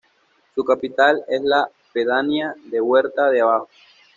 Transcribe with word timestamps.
Su 0.55 0.63
capital 0.65 1.23
es 1.27 1.43
la 1.43 1.69
pedanía 1.93 2.55
de 2.71 2.81
Huerta 2.81 3.29
de 3.29 3.41
Abajo. 3.41 3.67